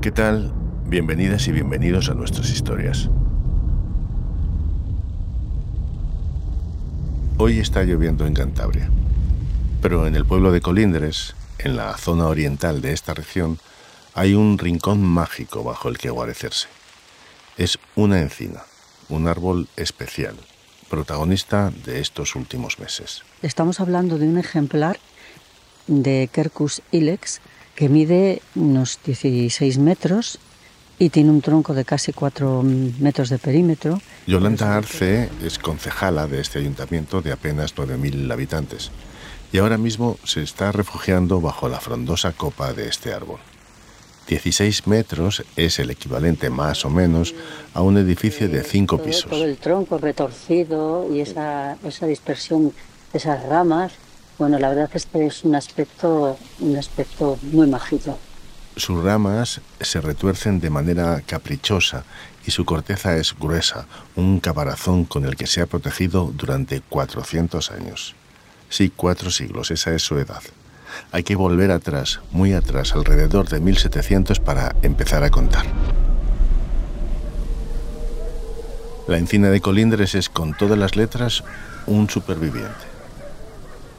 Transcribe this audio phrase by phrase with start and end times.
[0.00, 0.52] ¿Qué tal?
[0.86, 3.10] Bienvenidas y bienvenidos a nuestras historias.
[7.36, 8.88] Hoy está lloviendo en Cantabria,
[9.82, 13.58] pero en el pueblo de Colindres, en la zona oriental de esta región,
[14.14, 16.68] hay un rincón mágico bajo el que guarecerse.
[17.56, 18.62] Es una encina,
[19.08, 20.36] un árbol especial,
[20.88, 23.22] protagonista de estos últimos meses.
[23.42, 24.98] Estamos hablando de un ejemplar
[25.86, 27.40] de Quercus ilex
[27.74, 30.38] que mide unos 16 metros
[30.98, 32.62] y tiene un tronco de casi 4
[32.98, 34.00] metros de perímetro.
[34.26, 38.90] Yolanda Arce es concejala de este ayuntamiento de apenas 9.000 habitantes
[39.52, 43.38] y ahora mismo se está refugiando bajo la frondosa copa de este árbol.
[44.28, 47.34] 16 metros es el equivalente más o menos
[47.74, 49.30] a un edificio de 5 pisos.
[49.30, 52.72] Todo el tronco retorcido y esa, esa dispersión
[53.12, 53.92] de esas ramas
[54.38, 58.16] bueno, la verdad es que es un aspecto, un aspecto muy mágico.
[58.76, 62.04] Sus ramas se retuercen de manera caprichosa
[62.46, 67.72] y su corteza es gruesa, un caparazón con el que se ha protegido durante 400
[67.72, 68.14] años.
[68.68, 70.42] Sí, cuatro siglos, esa es su edad.
[71.12, 75.66] Hay que volver atrás, muy atrás, alrededor de 1700 para empezar a contar.
[79.06, 81.42] La encina de Colindres es, con todas las letras,
[81.86, 82.98] un superviviente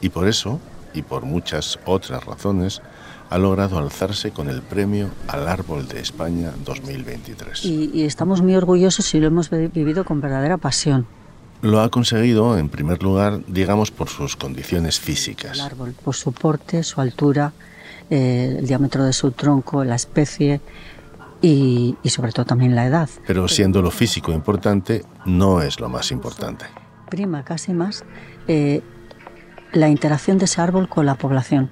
[0.02, 0.60] y por eso,
[0.94, 2.82] y por muchas otras razones,
[3.30, 7.66] ha logrado alzarse con el premio al Árbol de España 2023.
[7.66, 11.06] Y, estamos muy orgullosos y lo hemos vivido con verdadera pasión.
[11.62, 15.58] Lo ha conseguido, en primer lugar, digamos, por sus condiciones físicas.
[15.58, 17.52] El árbol, por su porte, su altura,
[18.10, 20.62] eh, el diámetro de su tronco, la especie
[21.42, 23.10] y, sobre todo también la edad.
[23.28, 26.66] Pero siendo lo físico importante, no es lo más importante.
[27.10, 28.04] Prima casi más
[28.48, 28.82] eh,
[29.74, 31.70] la interacción de ese árbol con la población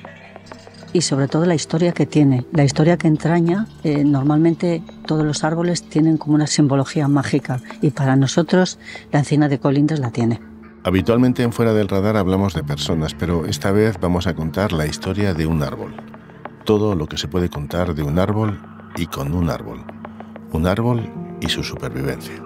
[0.94, 3.68] y sobre todo la historia que tiene, la historia que entraña.
[3.84, 8.80] Eh, normalmente todos los árboles tienen como una simbología mágica y para nosotros
[9.12, 10.42] la encina de Colindres la tiene.
[10.84, 14.86] Habitualmente en Fuera del Radar hablamos de personas, pero esta vez vamos a contar la
[14.86, 15.96] historia de un árbol.
[16.64, 18.60] Todo lo que se puede contar de un árbol
[18.96, 19.84] y con un árbol.
[20.54, 21.02] Un árbol
[21.42, 22.42] y su supervivencia.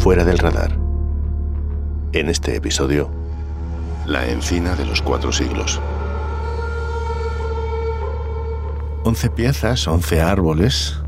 [0.00, 0.78] Fuera del radar.
[2.14, 3.10] En este episodio,
[4.06, 5.78] la encina de los cuatro siglos.
[9.04, 10.98] Once piezas, once árboles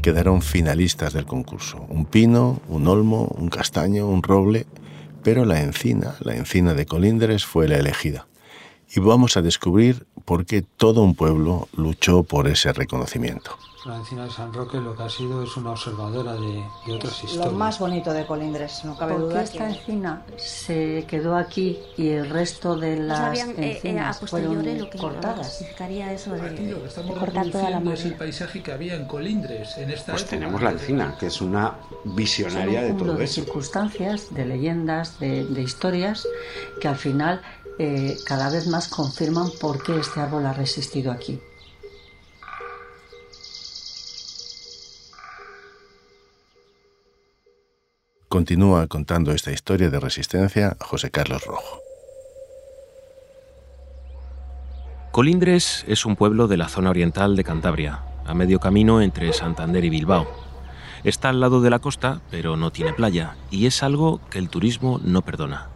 [0.00, 1.84] quedaron finalistas del concurso.
[1.88, 4.66] Un pino, un olmo, un castaño, un roble,
[5.24, 8.28] pero la encina, la encina de Colindres fue la elegida.
[8.94, 13.56] Y vamos a descubrir por qué todo un pueblo luchó por ese reconocimiento
[13.86, 17.52] la encina de San Roque lo que ha sido es una observadora de, otras historias.
[17.52, 19.42] Lo más bonito de Colindres, no cabe duda.
[19.42, 25.58] esta encina se quedó aquí y el resto de las eh, eh, encinas fueron cortadas?
[25.58, 26.74] Significaría eso de,
[27.18, 30.72] cortar toda la es el paisaje que había en Colindres en esta Pues tenemos la
[30.72, 33.42] encina, que es una visionaria de todo de eso.
[33.42, 36.26] circunstancias, de leyendas, de, historias
[36.80, 37.40] que al final
[37.78, 41.40] eh, cada vez más confirman por qué este árbol ha resistido aquí.
[48.28, 51.80] Continúa contando esta historia de resistencia José Carlos Rojo.
[55.10, 59.84] Colindres es un pueblo de la zona oriental de Cantabria, a medio camino entre Santander
[59.84, 60.26] y Bilbao.
[61.04, 64.50] Está al lado de la costa, pero no tiene playa, y es algo que el
[64.50, 65.70] turismo no perdona.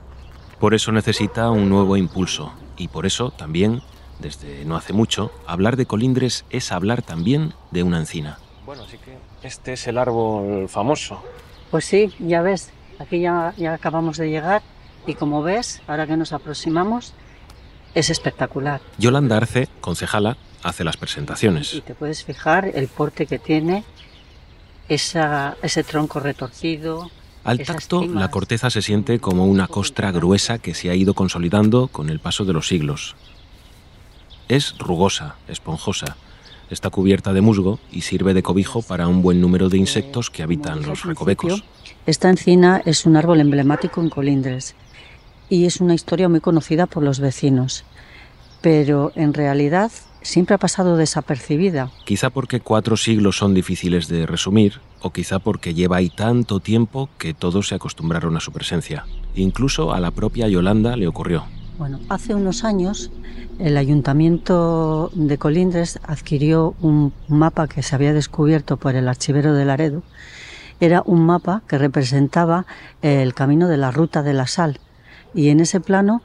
[0.60, 3.81] Por eso necesita un nuevo impulso, y por eso también,
[4.19, 8.38] desde no hace mucho, hablar de Colindres es hablar también de una encina.
[8.66, 11.22] Bueno, así que este es el árbol famoso,
[11.70, 14.60] pues sí, ya ves, aquí ya, ya acabamos de llegar
[15.06, 17.15] y como ves, ahora que nos aproximamos,
[17.94, 18.81] es espectacular.
[18.99, 21.72] Yolanda Arce, concejala, hace las presentaciones.
[21.75, 23.85] Y te puedes fijar el porte que tiene,
[24.88, 27.11] esa, ese tronco retorcido.
[27.44, 31.88] Al tacto, la corteza se siente como una costra gruesa que se ha ido consolidando
[31.88, 33.16] con el paso de los siglos.
[34.48, 36.16] Es rugosa, esponjosa,
[36.70, 40.44] Está cubierta de musgo y sirve de cobijo para un buen número de insectos que
[40.44, 41.64] habitan los recovecos.
[42.06, 44.76] Esta encina es un árbol emblemático en Colindres
[45.48, 47.84] y es una historia muy conocida por los vecinos,
[48.60, 49.90] pero en realidad
[50.22, 51.90] siempre ha pasado desapercibida.
[52.05, 57.08] Quizá porque cuatro siglos son difíciles de resumir, o quizá porque lleva ahí tanto tiempo
[57.19, 59.05] que todos se acostumbraron a su presencia.
[59.34, 61.44] Incluso a la propia Yolanda le ocurrió.
[61.78, 63.11] Bueno, hace unos años
[63.58, 69.64] el ayuntamiento de Colindres adquirió un mapa que se había descubierto por el archivero de
[69.64, 70.02] Laredo.
[70.81, 72.66] Era un mapa que representaba
[73.02, 74.78] el camino de la ruta de la sal
[75.34, 76.23] y en ese plano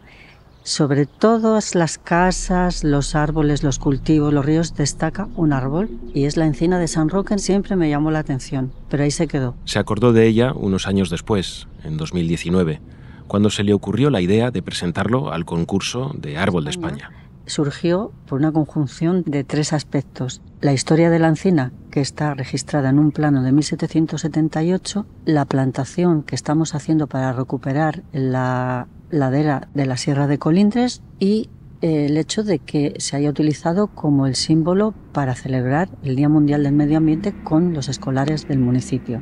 [0.65, 6.37] sobre todas las casas, los árboles, los cultivos, los ríos destaca un árbol y es
[6.37, 7.37] la encina de San Roque.
[7.37, 9.55] Siempre me llamó la atención, pero ahí se quedó.
[9.65, 12.81] Se acordó de ella unos años después, en 2019,
[13.27, 17.11] cuando se le ocurrió la idea de presentarlo al concurso de Árbol de España.
[17.45, 20.41] Surgió por una conjunción de tres aspectos.
[20.61, 26.23] La historia de la encina, que está registrada en un plano de 1778, la plantación
[26.23, 31.49] que estamos haciendo para recuperar la ladera de la Sierra de Colindres y
[31.81, 36.29] eh, el hecho de que se haya utilizado como el símbolo para celebrar el Día
[36.29, 39.21] Mundial del Medio Ambiente con los escolares del municipio.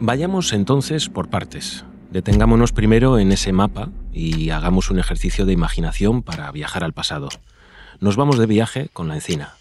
[0.00, 1.84] Vayamos entonces por partes.
[2.10, 7.28] Detengámonos primero en ese mapa y hagamos un ejercicio de imaginación para viajar al pasado.
[8.00, 9.54] Nos vamos de viaje con la encina.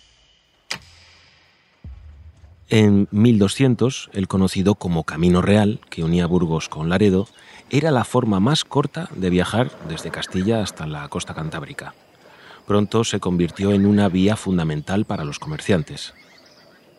[2.69, 7.27] En 1200, el conocido como Camino Real, que unía Burgos con Laredo,
[7.69, 11.93] era la forma más corta de viajar desde Castilla hasta la costa cantábrica.
[12.65, 16.13] Pronto se convirtió en una vía fundamental para los comerciantes.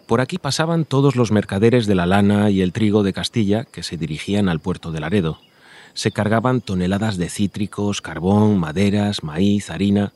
[0.07, 3.83] Por aquí pasaban todos los mercaderes de la lana y el trigo de Castilla que
[3.83, 5.39] se dirigían al puerto de Laredo.
[5.95, 10.13] Se cargaban toneladas de cítricos, carbón, maderas, maíz, harina,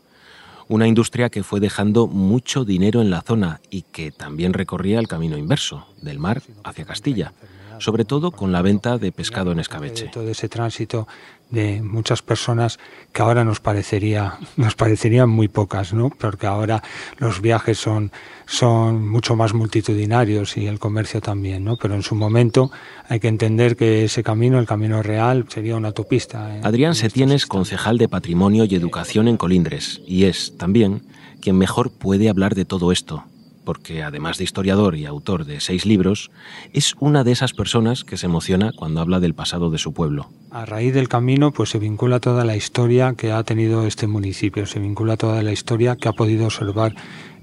[0.69, 5.09] una industria que fue dejando mucho dinero en la zona y que también recorría el
[5.09, 7.33] camino inverso, del mar hacia Castilla
[7.79, 10.09] sobre todo con la venta de pescado en escabeche.
[10.13, 11.07] Todo ese tránsito
[11.51, 12.79] de muchas personas
[13.13, 16.11] que ahora nos parecería nos parecerían muy pocas, ¿no?
[16.11, 16.83] Porque ahora
[17.19, 18.13] los viajes son
[18.47, 21.77] son mucho más multitudinarios y el comercio también, ¿no?
[21.77, 22.71] Pero en su momento
[23.09, 26.57] hay que entender que ese camino, el camino real, sería una autopista.
[26.57, 26.61] ¿eh?
[26.63, 31.03] Adrián Setienes, concejal de Patrimonio y Educación en Colindres, y es también
[31.41, 33.25] quien mejor puede hablar de todo esto,
[33.65, 36.31] porque además de historiador y autor de seis libros,
[36.73, 40.29] es una de esas personas que se emociona cuando habla del pasado de su pueblo.
[40.51, 44.67] A raíz del camino, pues se vincula toda la historia que ha tenido este municipio,
[44.67, 46.95] se vincula toda la historia que ha podido observar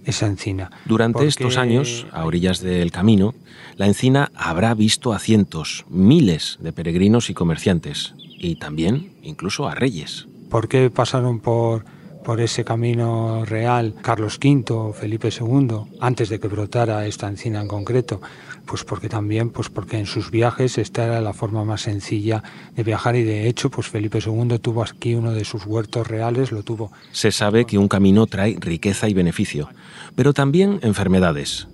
[0.05, 0.71] esa encina.
[0.85, 3.33] Durante estos años, a orillas del camino,
[3.77, 9.75] la encina habrá visto a cientos, miles de peregrinos y comerciantes, y también incluso a
[9.75, 10.27] reyes.
[10.49, 11.85] ¿Por qué pasaron por
[12.23, 17.67] por ese camino real Carlos V, Felipe II, antes de que brotara esta encina en
[17.67, 18.21] concreto,
[18.65, 22.43] pues porque también, pues porque en sus viajes esta era la forma más sencilla
[22.75, 26.51] de viajar y de hecho, pues Felipe II tuvo aquí uno de sus huertos reales,
[26.51, 26.91] lo tuvo.
[27.11, 29.69] Se sabe que un camino trae riqueza y beneficio,
[30.15, 31.67] pero también enfermedades.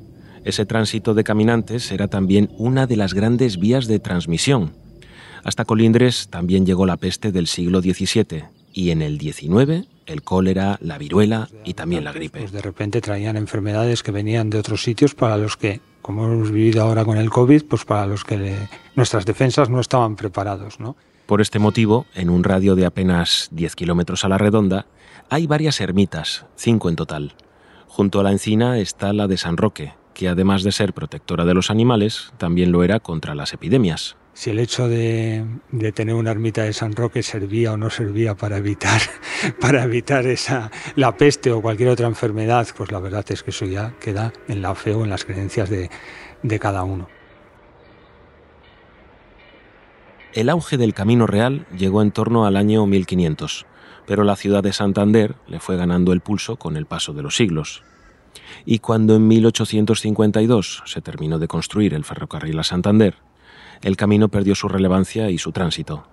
[0.44, 4.74] Ese tránsito de caminantes era también una de las grandes vías de transmisión.
[5.44, 10.78] Hasta Colindres también llegó la peste del siglo XVII y en el XIX el cólera,
[10.82, 12.40] la viruela y también la gripe.
[12.40, 16.52] Pues de repente traían enfermedades que venían de otros sitios para los que, como hemos
[16.52, 18.56] vivido ahora con el COVID, pues para los que
[18.96, 20.96] nuestras defensas no estaban preparados, ¿no?
[21.26, 24.86] Por este motivo, en un radio de apenas 10 kilómetros a la redonda,
[25.30, 27.34] hay varias ermitas, cinco en total.
[27.88, 31.56] Junto a la encina está la de San Roque, que además de ser protectora de
[31.56, 35.44] los animales, también lo era contra las epidemias si el hecho de,
[35.96, 39.02] tener una ermita de San Roque servía o no servía para evitar,
[39.60, 43.66] para evitar esa, la peste o cualquier otra enfermedad, pues la verdad es que eso
[43.66, 45.90] ya queda en la fe o en las creencias de,
[46.44, 47.10] de cada uno.
[50.34, 53.66] El auge del Camino Real llegó en torno al año 1500,
[54.06, 57.36] pero la ciudad de Santander le fue ganando el pulso con el paso de los
[57.36, 57.82] siglos.
[58.66, 63.16] Y cuando en 1852 se terminó de construir el ferrocarril a Santander,
[63.82, 66.06] el camino perdió su relevancia y su tránsito.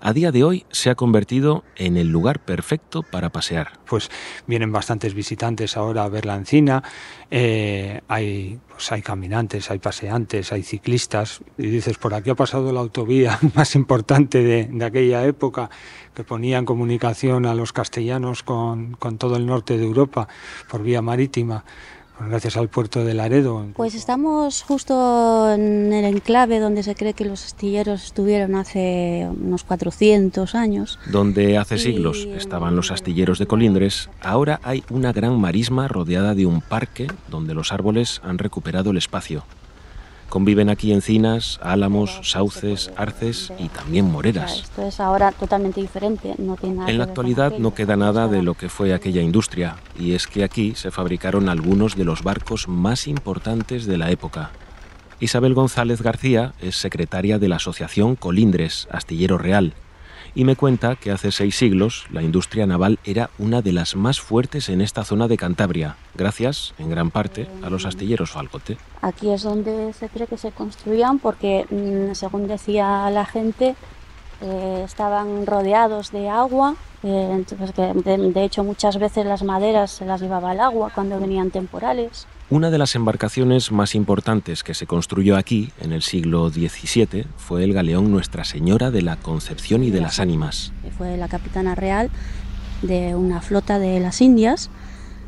[0.00, 3.78] A día de hoy se ha convertido en el lugar perfecto para pasear.
[3.86, 4.10] Pues
[4.46, 6.82] vienen bastantes visitantes ahora a ver la encina,
[7.30, 12.72] eh, hay, pues hay caminantes, hay paseantes, hay ciclistas, y dices, por aquí ha pasado
[12.72, 15.70] la autovía más importante de, aquella época,
[16.14, 20.28] que ponía en comunicación a los castellanos con, con todo el norte de Europa
[20.68, 21.64] por vía marítima
[22.20, 23.66] gracias al puerto de Laredo.
[23.74, 29.64] Pues estamos justo en el enclave donde se cree que los astilleros estuvieron hace unos
[29.64, 30.98] 400 años.
[31.10, 36.46] Donde hace siglos estaban los astilleros de Colindres, ahora hay una gran marisma rodeada de
[36.46, 39.44] un parque donde los árboles han recuperado el espacio.
[40.28, 44.62] Conviven aquí encinas, álamos, sauces, arces y también moreras.
[44.64, 46.34] Esto es ahora totalmente diferente.
[46.36, 50.44] en la actualidad no queda nada de lo que fue aquella industria, y es que
[50.44, 54.50] aquí se fabricaron algunos de los barcos más importantes de la época.
[55.18, 59.72] Isabel González García es secretaria de la Asociación Colindres, Astillero Real,
[60.36, 64.20] y me cuenta que hace seis siglos la industria naval era una de las más
[64.20, 68.76] fuertes en esta zona de Cantabria, gracias, en gran parte, a los astilleros Falcote.
[69.00, 73.74] Aquí es donde se cree que se construían porque, mm, según decía la gente,
[74.42, 77.44] eh, estaban rodeados de agua, eh,
[78.04, 82.26] de, hecho muchas veces las maderas se las llevaba al agua cuando venían temporales.
[82.48, 87.64] Una de las embarcaciones más importantes que se construyó aquí en el siglo XVII fue
[87.64, 90.72] el galeón Nuestra Señora de la Concepción y de las Ánimas.
[90.96, 92.08] Fue la capitana real
[92.82, 94.70] de una flota de las Indias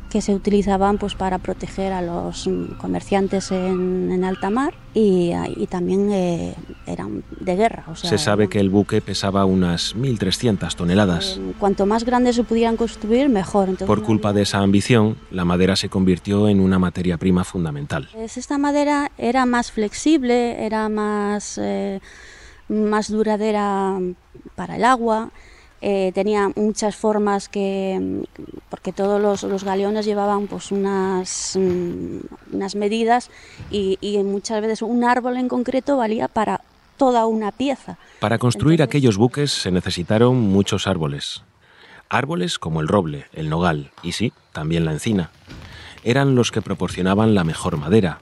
[0.09, 5.31] que se utilizaban pues para proteger a los comerciantes en, alta mar y,
[5.69, 7.85] también eh, eran de guerra.
[7.93, 11.37] se sabe que el buque pesaba unas 1.300 toneladas.
[11.37, 13.75] Eh, cuanto más grandes se pudieran construir, mejor.
[13.77, 18.09] Por culpa de esa ambición, la madera se convirtió en una materia prima fundamental.
[18.11, 22.01] Pues esta madera era más flexible, era más, eh,
[22.67, 23.97] más duradera
[24.55, 25.31] para el agua
[25.81, 28.23] eh, tenía muchas formas que,
[28.69, 32.19] porque todos los, galeones llevaban pues unas, mm,
[32.53, 33.29] unas medidas
[33.71, 36.61] y, muchas veces un árbol en concreto valía para
[36.97, 37.97] toda una pieza.
[38.19, 41.43] Para construir aquellos buques se necesitaron muchos árboles.
[42.09, 45.31] Árboles como el roble, el nogal y sí, también la encina.
[46.03, 48.19] Eran los que proporcionaban la mejor madera.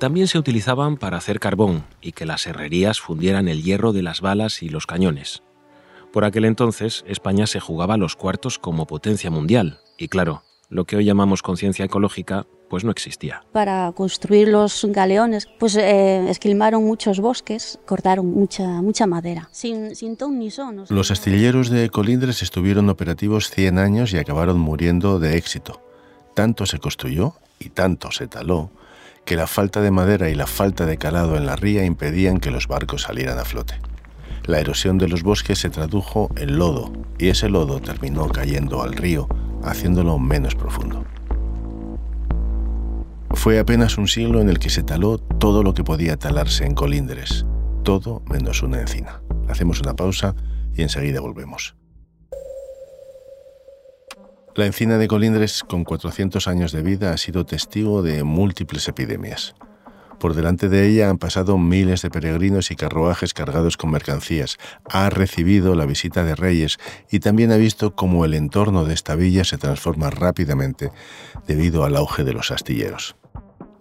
[0.00, 4.20] También se utilizaban para hacer carbón y que las herrerías fundieran el hierro de las
[4.20, 5.42] balas y los cañones.
[6.12, 10.96] Por aquel entonces, España se jugaba los cuartos como potencia mundial, y claro, lo que
[10.96, 13.44] hoy llamamos conciencia ecológica, pues no existía.
[13.52, 20.18] Para construir los galeones, pues eh, esquilmaron muchos bosques, cortaron mucha, mucha madera, sin, sin
[20.18, 20.84] ton ni son.
[20.90, 25.80] Los astilleros de Colindres estuvieron operativos 100 años y acabaron muriendo de éxito.
[26.34, 28.70] Tanto se construyó y tanto se taló
[29.24, 32.50] que la falta de madera y la falta de calado en la ría impedían que
[32.50, 33.74] los barcos salieran a flote
[34.44, 38.92] la erosión de los bosques se tradujo en lodo y ese lodo terminó cayendo al
[38.92, 39.28] río,
[39.62, 41.04] haciéndolo menos profundo.
[43.30, 46.74] Fue apenas un siglo en el que se taló todo lo que podía talarse en
[46.74, 47.46] Colindres,
[47.82, 49.22] todo menos una encina.
[49.48, 50.34] Hacemos una pausa
[50.74, 51.74] y enseguida volvemos.
[54.54, 59.54] La encina de Colindres, con 400 años de vida, ha sido testigo de múltiples epidemias.
[60.22, 64.56] Por delante de ella han pasado miles de peregrinos y carruajes cargados con mercancías.
[64.88, 66.78] Ha recibido la visita de reyes
[67.10, 70.92] y también ha visto cómo el entorno de esta villa se transforma rápidamente
[71.48, 73.16] debido al auge de los astilleros.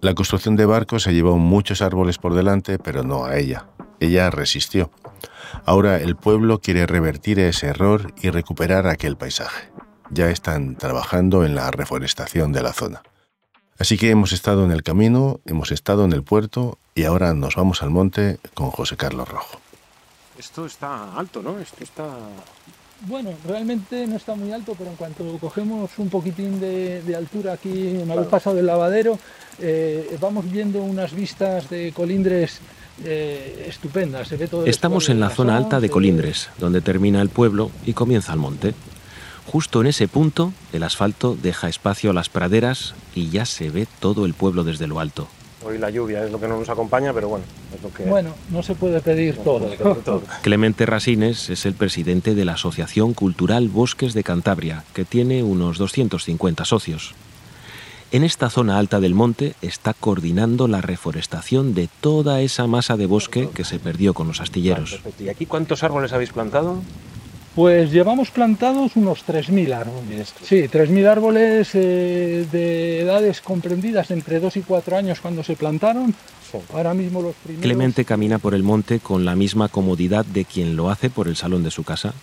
[0.01, 3.67] La construcción de barcos se llevó muchos árboles por delante, pero no a ella.
[3.99, 4.89] Ella resistió.
[5.63, 9.69] Ahora el pueblo quiere revertir ese error y recuperar aquel paisaje.
[10.09, 13.03] Ya están trabajando en la reforestación de la zona.
[13.81, 17.55] Así que hemos estado en el camino, hemos estado en el puerto y ahora nos
[17.55, 19.59] vamos al monte con José Carlos Rojo.
[20.37, 21.57] Esto está alto, ¿no?
[21.57, 22.07] Esto está...
[23.07, 27.97] Bueno, realmente no está muy alto, pero en cuanto cogemos un poquitín de, altura aquí,
[27.99, 29.17] una vez pasado el lavadero,
[29.57, 32.59] eh, vamos viendo unas vistas de colindres
[33.03, 34.27] eh, estupendas.
[34.27, 37.93] Se ve todo Estamos en la zona alta de Colindres, donde termina el pueblo y
[37.93, 38.75] comienza el monte.
[39.47, 43.87] Justo en ese punto, el asfalto deja espacio a las praderas y ya se ve
[43.99, 45.27] todo el pueblo desde lo alto.
[45.63, 47.45] Hoy la lluvia es lo que no nos acompaña, pero bueno,
[47.75, 48.03] es lo que...
[48.05, 49.69] Bueno, no se puede pedir todo.
[50.41, 55.77] Clemente Rasines es el presidente de la Asociación Cultural Bosques de Cantabria, que tiene unos
[55.77, 57.13] 250 socios.
[58.11, 63.05] En esta zona alta del monte está coordinando la reforestación de toda esa masa de
[63.05, 64.99] bosque que se perdió con los astilleros.
[65.17, 66.81] ¿Y aquí cuántos árboles habéis plantado?
[67.55, 70.33] Pues llevamos plantados unos 3.000 árboles.
[70.41, 76.15] Sí, 3.000 árboles eh, de edades comprendidas entre 2 y 4 años cuando se plantaron.
[76.73, 77.63] Ahora mismo los primeros...
[77.63, 81.35] Clemente camina por el monte con la misma comodidad de quien lo hace por el
[81.35, 82.13] salón de su casa.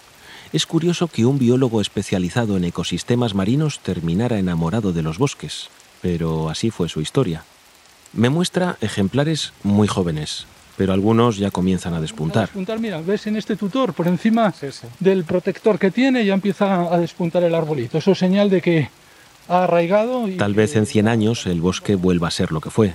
[0.53, 5.69] Es curioso que un biólogo especializado en ecosistemas marinos terminara enamorado de los bosques,
[6.01, 7.45] pero así fue su historia.
[8.15, 10.47] Me muestra ejemplares muy jóvenes,
[10.79, 12.45] pero algunos ya comienzan a despuntar.
[12.45, 14.55] A despuntar, mira, ves en este tutor, por encima
[15.01, 17.99] del protector que tiene, ya empieza a despuntar el arbolito.
[17.99, 18.89] Eso es señal de que
[19.49, 20.27] ha arraigado.
[20.39, 22.95] Tal vez en 100 años el bosque vuelva a ser lo que fue.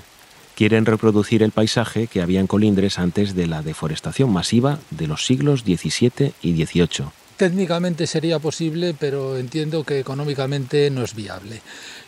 [0.56, 5.26] Quieren reproducir el paisaje que había en Colindres antes de la deforestación masiva de los
[5.26, 11.60] siglos XVII y XVIII técnicamente sería posible, pero entiendo que económicamente no es viable.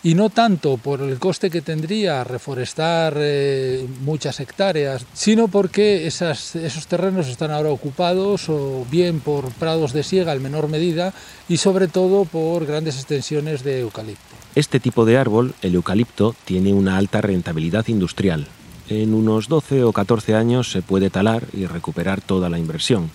[0.01, 6.87] Y no tanto por el coste que tendría reforestar eh, muchas hectáreas, sino porque esos
[6.87, 11.13] terrenos están ahora ocupados o bien por prados de siega en menor medida
[11.49, 14.37] y sobre todo por grandes extensiones de eucalipto.
[14.55, 18.47] Este tipo de árbol, el eucalipto, tiene una alta rentabilidad industrial.
[18.87, 23.11] En unos 12 o 14 años se puede talar y recuperar toda la inversión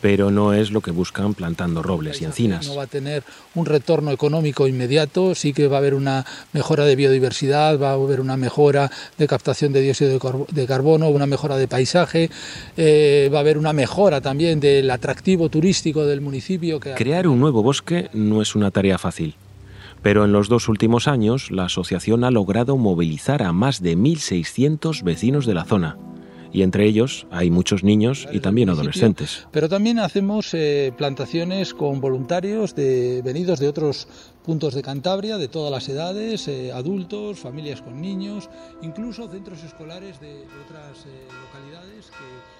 [0.00, 2.66] pero no es lo que buscan plantando robles y encinas.
[2.68, 3.24] No va a tener
[3.54, 7.94] un retorno económico inmediato, sí que va a haber una mejora de biodiversidad, va a
[7.94, 10.18] haber una mejora de captación de dióxido
[10.50, 12.30] de carbono, una mejora de paisaje,
[12.76, 16.80] eh, va a haber una mejora también del atractivo turístico del municipio.
[16.80, 19.34] Crear un nuevo bosque no es una tarea fácil.
[20.00, 25.02] Pero en los dos últimos años, la asociación ha logrado movilizar a más de 1.600
[25.02, 25.96] vecinos de la zona
[26.52, 29.46] y entre ellos hay muchos niños y también adolescentes.
[29.50, 34.08] Pero también hacemos eh, plantaciones con voluntarios de, venidos de otros
[34.44, 38.48] puntos de Cantabria, de todas las edades, eh, adultos, familias con niños,
[38.82, 42.58] incluso centros escolares de, otras eh, localidades que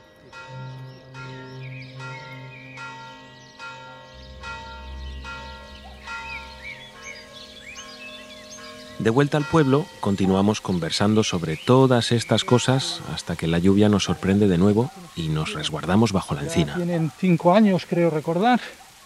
[8.98, 14.04] De vuelta al pueblo, continuamos conversando sobre todas estas cosas hasta que la lluvia nos
[14.04, 16.74] sorprende de nuevo y nos resguardamos bajo la encina.
[16.74, 18.60] Tienen cinco años, creo recordar.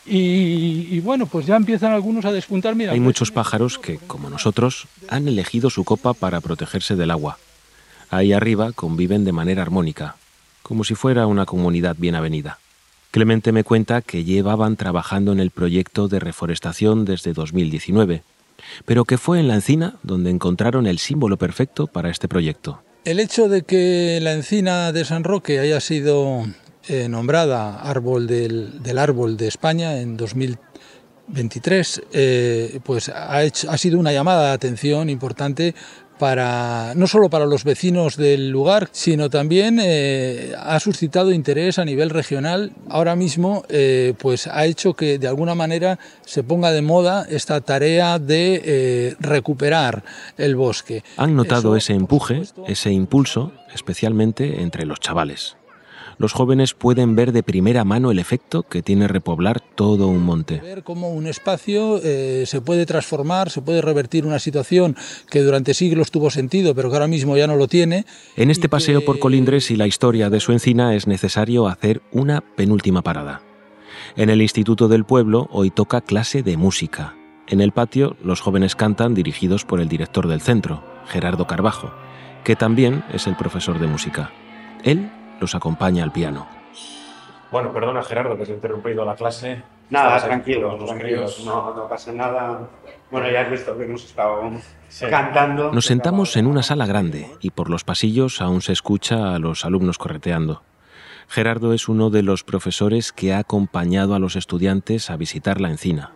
[0.07, 2.75] Y, bueno, pues ya empiezan algunos a despuntar.
[2.89, 7.39] Hay muchos pájaros que, como nosotros, han elegido su copa para protegerse del agua.
[8.11, 10.17] Ahí arriba conviven de manera armónica,
[10.63, 12.59] como si fuera una comunidad bien avenida.
[13.11, 18.23] Clemente me cuenta que llevaban trabajando en el proyecto de reforestación desde 2019
[18.85, 22.83] pero que fue en la encina donde encontraron el símbolo perfecto para este proyecto.
[23.05, 26.45] El hecho de que la encina de San Roque haya sido
[26.89, 34.13] eh, nombrada árbol del, árbol de España en 2023, eh, pues ha, ha sido una
[34.13, 35.75] llamada de atención importante
[36.23, 41.85] para no solo para los vecinos del lugar, sino también eh, ha suscitado interés a
[41.85, 42.71] nivel regional.
[42.89, 47.61] Ahora mismo, eh, pues ha hecho que de alguna manera se ponga de moda esta
[47.61, 50.05] tarea de eh, recuperar
[50.39, 51.03] el bosque.
[51.17, 55.57] Han notado ese empuje, ese impulso, especialmente entre los chavales
[56.23, 60.61] los jóvenes pueden ver de primera mano el efecto que tiene repoblar todo un monte.
[60.61, 64.95] Ver cómo un espacio eh, se puede transformar, se puede revertir una situación
[65.29, 68.07] que durante siglos tuvo sentido, pero que ahora mismo ya no lo tiene.
[68.37, 72.41] En este paseo por Colindres y la historia de su encina es necesario hacer una
[72.41, 73.43] penúltima parada.
[74.15, 77.17] En el Instituto del Pueblo hoy toca clase de música.
[77.49, 81.93] En el patio los jóvenes cantan dirigidos por el director del centro, Gerardo Carbajo,
[82.45, 84.31] que también es el profesor de música.
[84.85, 85.11] Él
[85.43, 86.47] los acompaña al piano.
[87.51, 89.63] Bueno, perdona Gerardo que se ha interrumpido la clase.
[89.91, 92.67] Nada, tranquilo, no, no, pasa nada.
[93.11, 94.51] Bueno, ya has visto que hemos estado
[95.11, 95.71] cantando.
[95.71, 99.67] Nos sentamos en una sala grande y por los pasillos aún se escucha a los
[99.67, 100.63] alumnos correteando.
[101.29, 105.69] Gerardo es uno de los profesores que ha acompañado a los estudiantes a visitar la
[105.69, 106.13] encina.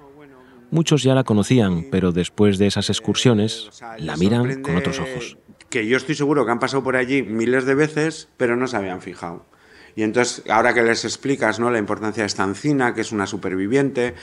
[0.70, 5.36] Muchos ya la conocían, pero después de esas excursiones la miran con otros ojos
[5.70, 8.76] que yo estoy seguro que han pasado por allí miles de veces, pero no se
[8.76, 9.44] habían fijado.
[9.96, 11.70] Y entonces, ahora que les explicas ¿no?
[11.70, 14.14] la importancia de esta encina, que es una superviviente,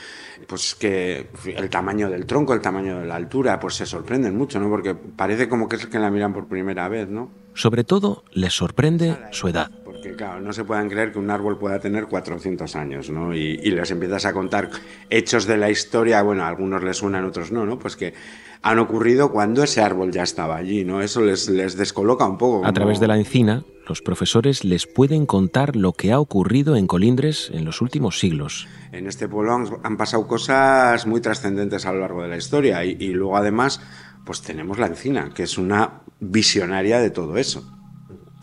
[0.46, 4.60] pues que el tamaño del tronco, el tamaño de la altura, pues se sorprenden mucho,
[4.60, 4.68] ¿no?
[4.68, 7.28] Porque parece como que es que la miran por primera vez, ¿no?
[7.54, 9.70] Sobre todo, les sorprende su edad.
[10.04, 13.34] Porque, claro, no se puedan creer que un árbol pueda tener 400 años, ¿no?
[13.34, 14.68] Y, y les empiezas a contar
[15.08, 17.78] hechos de la historia, bueno, a algunos les suenan, otros no, ¿no?
[17.78, 18.12] Pues que
[18.60, 21.00] han ocurrido cuando ese árbol ya estaba allí, ¿no?
[21.00, 22.66] Eso les, les descoloca un poco.
[22.66, 26.86] A través de la encina, los profesores les pueden contar lo que ha ocurrido en
[26.86, 28.68] Colindres en los últimos siglos.
[28.92, 33.08] En este pueblo han, pasado cosas muy trascendentes a lo largo de la historia y,
[33.08, 33.80] luego además
[34.24, 37.70] pues tenemos la encina, que es una visionaria de todo eso.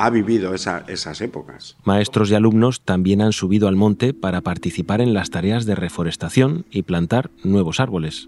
[0.03, 1.77] Ha vivido esas épocas.
[1.83, 6.65] Maestros y alumnos también han subido al monte para participar en las tareas de reforestación
[6.71, 8.27] y plantar nuevos árboles.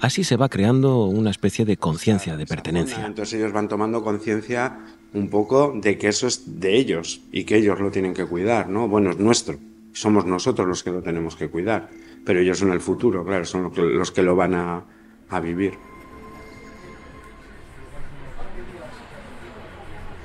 [0.00, 3.04] Así se va creando una especie de conciencia de pertenencia.
[3.04, 4.78] Entonces ellos van tomando conciencia
[5.12, 8.68] un poco de que eso es de ellos y que ellos lo tienen que cuidar,
[8.68, 8.86] ¿no?
[8.86, 9.58] Bueno, es nuestro.
[9.92, 11.90] Somos nosotros los que lo tenemos que cuidar.
[12.24, 14.84] Pero ellos son el futuro, claro, son los que lo van a,
[15.28, 15.74] a vivir.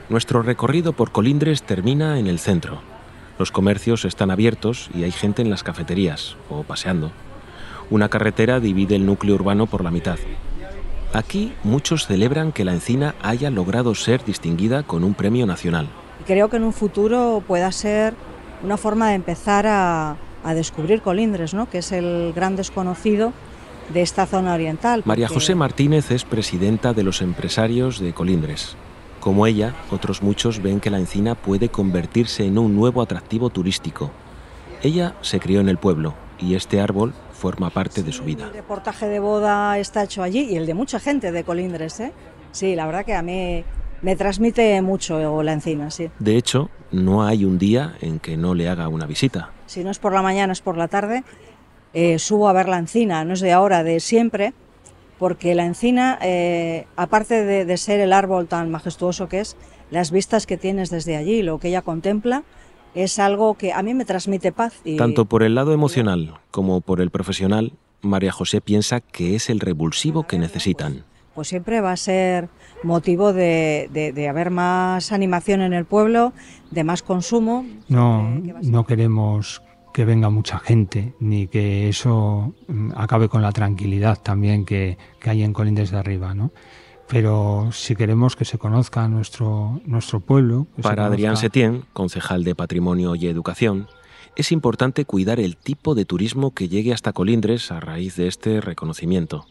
[0.07, 2.79] Nuestro recorrido por Colindres termina en el centro.
[3.39, 7.11] Los comercios están abiertos y hay gente en las cafeterías o paseando.
[7.89, 10.17] Una carretera divide el núcleo urbano por la mitad.
[11.11, 15.87] Aquí muchos celebran que la encina haya logrado ser distinguida con un premio nacional.
[16.27, 18.13] Creo que en un futuro pueda ser
[18.63, 20.17] una forma de empezar a,
[20.53, 21.67] descubrir Colindres, ¿no?
[21.67, 23.33] que es el gran desconocido
[23.91, 25.01] de esta zona oriental.
[25.03, 28.77] María José Martínez es presidenta de los empresarios de Colindres.
[29.25, 34.11] Como ella, otros muchos ven que la encina puede convertirse en un nuevo atractivo turístico.
[34.83, 38.45] Ella se crió en el pueblo y este árbol forma parte de su vida.
[38.45, 42.13] El reportaje de boda está hecho allí y el de mucha gente de Colindres, ¿eh?
[42.51, 43.63] Sí, la verdad que a mí
[44.03, 46.11] me transmite mucho la encina, sí.
[46.19, 49.49] De hecho, no hay un día en que no le haga una visita.
[49.65, 51.23] si no es por la mañana, es por la tarde,
[51.95, 54.53] eh, subo a ver la encina, no es de ahora, de siempre,
[55.17, 59.55] porque la encina, eh, aparte de, ser el árbol tan majestuoso que es,
[59.91, 62.43] las vistas que tienes desde allí, lo que ella contempla,
[62.95, 64.81] es algo que a mí me transmite paz.
[64.97, 69.59] Tanto por el lado emocional como por el profesional, María José piensa que es el
[69.59, 71.03] revulsivo que necesitan.
[71.33, 72.47] Pues siempre va a ser
[72.83, 76.31] motivo de, de, haber más animación en el pueblo,
[76.71, 77.65] de más consumo.
[77.89, 78.29] No,
[78.61, 79.61] no queremos
[79.95, 85.29] que venga mucha gente, ni que eso mm, acabe con la tranquilidad también que, que
[85.29, 86.51] hay en Colindres de Arriba, ¿no?
[87.07, 90.67] Pero si queremos que se conozca nuestro, nuestro pueblo...
[90.81, 93.87] Para Adrián Setién, concejal de Patrimonio y Educación,
[94.35, 98.59] es importante cuidar el tipo de turismo que llegue hasta Colindres a raíz de este
[98.59, 99.45] reconocimiento.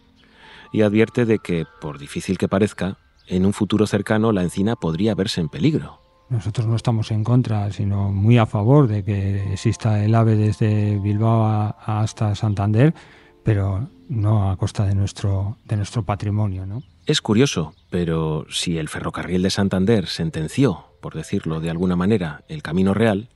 [0.74, 5.14] Y advierte de que, por difícil que parezca, en un futuro cercano la encina podría
[5.14, 6.03] verse en peligro.
[6.28, 10.98] Nosotros no estamos en contra, sino muy a favor de que exista el AVE desde
[10.98, 12.94] Bilbao hasta Santander,
[13.42, 16.66] pero no a costa de nuestro, de nuestro patrimonio.
[16.66, 16.82] ¿no?
[17.06, 22.62] Es curioso, pero si el ferrocarril de Santander sentenció, por decirlo de alguna manera, el
[22.62, 23.28] camino real,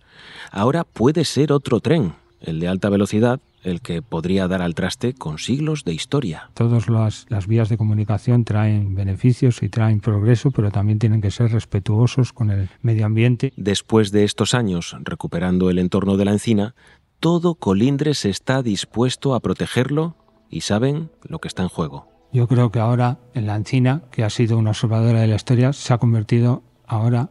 [0.51, 5.15] ahora puede ser otro tren, el de alta velocidad, el que podría dar al traste
[5.15, 6.51] con siglos de historia.
[6.55, 11.31] Todas las, las, vías de comunicación traen beneficios y traen progreso, pero también tienen que
[11.31, 13.53] ser respetuosos con el medio ambiente.
[13.57, 16.75] Después de estos años recuperando el entorno de la encina,
[17.21, 20.17] todo Colindres está dispuesto a protegerlo
[20.51, 22.09] y saben lo que está en juego.
[22.33, 25.73] Yo creo que ahora en la encina, que ha sido una observadora de la historia,
[25.73, 27.31] se ha convertido ahora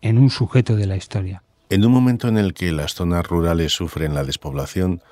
[0.00, 1.42] en un sujeto de la historia.
[1.68, 5.02] En un momento en el que las zonas rurales sufren la despoblación,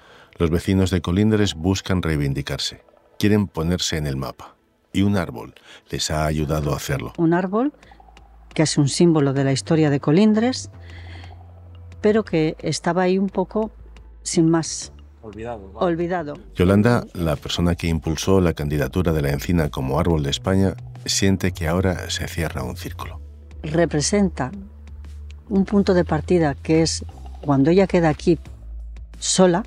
[0.41, 2.83] los vecinos de Colindres buscan reivindicarse,
[3.19, 4.57] quieren ponerse en el mapa.
[4.91, 5.55] Y un árbol
[5.91, 7.13] les ha ayudado a hacerlo.
[7.19, 7.75] Un árbol
[8.55, 10.71] que es un símbolo de la historia de Colindres,
[12.01, 13.71] pero que estaba ahí un poco
[14.23, 14.93] sin más.
[15.21, 15.73] Olvidado.
[15.75, 16.35] Olvidado.
[16.55, 20.75] Yolanda, la persona que impulsó la candidatura de la encina como árbol de España,
[21.05, 23.21] siente que ahora se cierra un círculo.
[23.63, 24.51] Representa
[25.51, 27.05] un punto de partida que es
[27.43, 28.39] cuando ella queda aquí
[29.19, 29.65] sola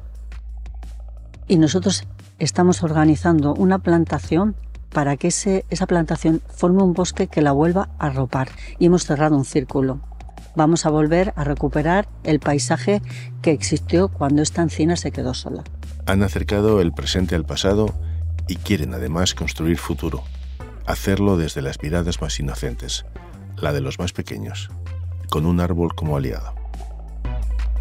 [1.47, 2.06] y nosotros
[2.39, 4.56] estamos organizando una plantación
[4.91, 9.36] para que esa plantación forme un bosque que la vuelva a arropar y hemos cerrado
[9.36, 10.01] un círculo.
[10.56, 13.01] Vamos a volver a recuperar el paisaje
[13.41, 15.63] que existió cuando esta encina se quedó sola.
[16.06, 17.93] Han acercado el presente al pasado
[18.47, 20.23] y quieren además construir futuro,
[20.86, 23.06] hacerlo desde las miradas más inocentes,
[23.58, 24.69] la de los más pequeños
[25.34, 26.62] con un árbol como aliado.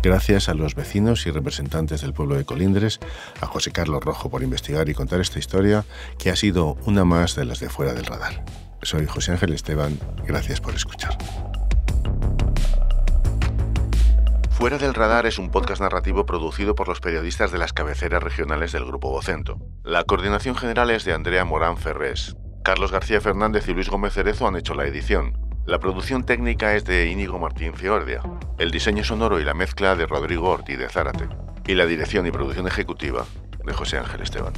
[0.02, 2.98] Gracias a los vecinos y representantes del pueblo de Colindres,
[3.40, 5.84] a José Carlos Rojo por investigar y contar esta historia,
[6.18, 8.44] que ha sido una más de las de fuera del radar.
[8.82, 11.16] Soy José Ángel Esteban, gracias por escuchar.
[14.50, 18.70] Fuera del Radar es un podcast narrativo producido por los periodistas de las cabeceras regionales
[18.70, 19.58] del Grupo Vocento.
[19.82, 22.36] La coordinación general es de Andrea Morán Ferrés.
[22.62, 25.41] Carlos García Fernández y Luis Gómez Cerezo han hecho la edición.
[25.64, 28.20] La producción técnica es de Íñigo Martín Fiordia,
[28.59, 31.29] el diseño sonoro y la mezcla de Rodrigo Ortiz de Zárate,
[31.68, 33.25] y la dirección y producción ejecutiva
[33.64, 34.55] de José Ángel Esteban.